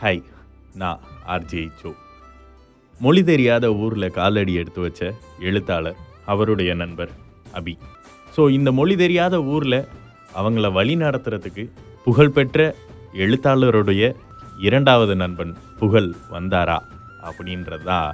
Hi 0.00 0.20
நான் 0.74 1.00
RJ 1.26 1.62
Joe 1.80 1.90
மொழி 3.00 3.22
தெரியாத 3.22 3.66
ஊரில் 3.74 4.14
காலடி 4.18 4.52
எடுத்து 4.54 4.80
வச்ச 4.80 5.00
எழுத்தாளர் 5.38 5.98
அவருடைய 6.26 6.74
நண்பர் 6.74 7.12
அபி. 7.54 7.74
ஸோ 8.36 8.42
இந்த 8.48 8.72
மொழி 8.72 8.96
தெரியாத 8.96 9.42
ஊரில் 9.54 9.78
அவங்கள 10.34 10.72
வழி 10.72 10.94
நடத்துறதுக்கு 10.96 11.64
புகழ்பெற்ற 12.04 12.58
எழுத்தாளருடைய 13.24 14.02
இரண்டாவது 14.58 15.16
நண்பன் 15.16 15.54
புகழ் 15.78 16.10
வந்தாரா 16.30 16.78
அப்படின்றது 17.22 17.82
தான் 17.82 18.10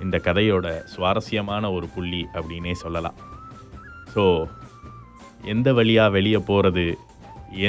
இந்த 0.00 0.18
கதையோட 0.18 0.66
சுவாரஸ்யமான 0.94 1.72
ஒரு 1.72 1.88
புள்ளி 1.94 2.22
அப்படின்னே 2.34 2.72
சொல்லலாம். 2.84 3.18
ஸோ 4.14 4.24
எந்த 5.44 5.72
வழியாக 5.72 6.14
வெளியே 6.18 6.38
போகிறது 6.50 6.86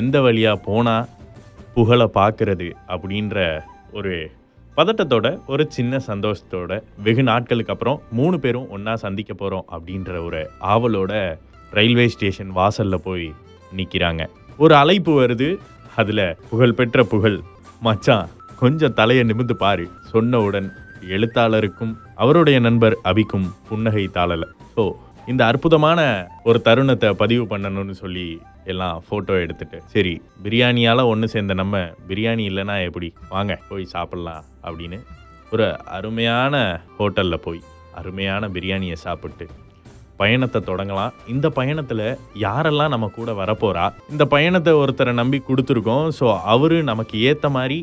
எந்த 0.02 0.22
வழியாக 0.22 0.64
போனால் 0.70 1.10
புகழை 1.74 2.08
பார்க்கறது 2.14 2.68
அப்படின்ற 2.88 3.38
ஒரு 3.94 4.14
பதட்டத்தோட 4.78 5.28
ஒரு 5.48 5.64
சின்ன 5.70 6.00
சந்தோஷத்தோட 6.08 6.82
வெகு 7.04 7.24
நாட்களுக்கு 7.24 7.74
அப்புறம் 7.74 8.02
மூணு 8.12 8.40
பேரும் 8.40 8.70
ஒன்றா 8.70 8.96
சந்திக்க 8.96 9.34
போகிறோம் 9.34 9.66
அப்படின்ற 9.72 10.12
ஒரு 10.26 10.42
ஆவலோட 10.74 11.40
ரயில்வே 11.72 12.08
ஸ்டேஷன் 12.08 12.52
வாசலில் 12.52 13.04
போய் 13.04 13.34
நிற்கிறாங்க 13.78 14.26
ஒரு 14.58 14.74
அழைப்பு 14.76 15.12
வருது. 15.22 15.50
அதில் 15.96 16.26
புகழ்பெற்ற 16.50 17.04
புகழ். 17.04 17.40
மச்சான் 17.82 18.30
கொஞ்சம் 18.60 18.94
தலையை 18.94 19.24
நிமிர்ந்து 19.26 19.56
பாரு. 19.56 19.86
சொன்னவுடன் 20.14 20.68
எழுத்தாளருக்கும் 21.10 21.94
அவருடைய 22.16 22.60
நண்பர் 22.60 22.98
அபிக்கும் 23.04 23.48
புன்னகை 23.70 24.10
தாளல. 24.14 24.44
ஸோ 24.76 24.84
இந்த 25.30 25.46
அற்புதமான 25.46 26.00
ஒரு 26.44 26.62
தருணத்தை 26.62 27.10
பதிவு 27.22 27.44
பண்ணணும்னு 27.52 27.92
சொல்லி 27.92 28.28
எல்லாம் 28.72 29.04
ஃபோட்டோ 29.06 29.34
எடுத்துட்டு 29.44 29.78
சரி 29.94 30.22
பிரியாணியால் 30.44 31.10
ஒன்று 31.12 31.28
சேர்ந்த 31.34 31.54
நம்ம 31.54 31.80
பிரியாணி 32.10 32.44
இல்லைன்னா 32.52 32.76
எப்படி? 32.88 33.10
வாங்க 33.34 33.60
போய் 33.70 33.86
சாப்பிட்லாம் 33.94 34.46
அப்படின்னு 34.66 34.98
ஒரு 35.52 35.66
அருமையான 35.98 36.84
ஹோட்டலில் 36.98 37.44
போய் 37.46 37.62
அருமையான 38.00 38.48
பிரியாணியை 38.48 38.98
சாப்பிட்டு 39.06 39.48
பயணத்தை 40.18 40.62
தொடங்கலாம். 40.70 41.14
இந்த 41.28 41.50
பயணத்தில் 41.50 42.06
யாரெல்லாம் 42.44 42.94
நம்ம 42.96 43.08
கூட 43.16 43.32
வரப்போகிறா 43.32 43.86
இந்த 44.10 44.26
பயணத்தை 44.26 44.74
ஒருத்தரை 44.82 45.14
நம்பி 45.22 45.42
கொடுத்துருக்கோம். 45.48 46.08
ஸோ 46.20 46.26
அவர் 46.54 46.78
நமக்கு 46.92 47.20
ஏற்ற 47.20 47.50
மாதிரி 47.50 47.78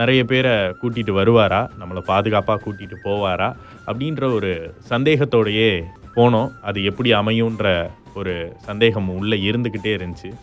நிறைய 0.00 0.24
பேரை 0.24 0.54
கூட்டிகிட்டு 0.80 1.12
வருவாரா? 1.20 1.60
நம்மளை 1.80 2.02
பாதுகாப்பாக 2.12 2.62
கூட்டிகிட்டு 2.64 2.96
போவாரா? 3.04 3.50
அப்படின்ற 3.86 4.32
ஒரு 4.38 4.52
சந்தேகத்தோடையே 4.92 5.70
போனோம். 6.16 6.50
அது 6.62 6.84
எப்படி 6.84 7.12
அமையுன்ற 7.12 7.90
ஒரு 8.14 8.56
சந்தேகம் 8.56 9.08
உள்ளே 9.08 9.36
இருந்துக்கிட்டே 9.50 9.92
இருந்துச்சு. 9.98 10.34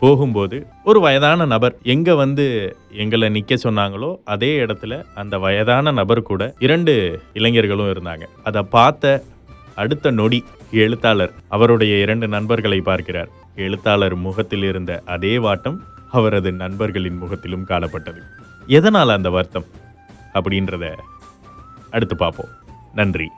போகும்போது 0.00 0.66
ஒரு 0.84 1.00
வயதான 1.00 1.44
நபர் 1.44 1.76
எங்கே 1.82 2.12
வந்து 2.12 2.76
எங்களை 2.90 3.28
நிற்க 3.28 3.54
சொன்னாங்களோ 3.54 4.20
அதே 4.24 4.58
இடத்துல 4.58 5.04
அந்த 5.14 5.38
வயதான 5.38 5.90
நபர் 5.90 6.22
கூட 6.22 6.54
இரண்டு 6.58 7.22
இளைஞர்களும் 7.32 7.92
இருந்தாங்க. 7.92 8.22
அதை 8.44 8.62
பார்த்த 8.62 9.22
அடுத்த 9.74 10.10
நொடி 10.10 10.44
எழுத்தாளர் 10.70 11.32
அவருடைய 11.48 11.96
இரண்டு 11.96 12.28
நண்பர்களை 12.28 12.80
பார்க்கிறார். 12.80 13.28
எழுத்தாளர் 13.56 14.14
முகத்தில் 14.14 14.62
இருந்த 14.62 15.02
அதே 15.06 15.36
வாட்டம் 15.36 15.78
அவரது 16.10 16.52
நண்பர்களின் 16.52 17.16
முகத்திலும் 17.16 17.66
காணப்பட்டது. 17.68 18.20
எதனால் 18.66 19.08
அந்த 19.08 19.30
வருத்தம்? 19.30 19.64
அப்படின்றத 20.34 20.94
அடுத்து 21.90 22.16
பார்ப்போம். 22.16 22.48
நன்றி. 22.94 23.28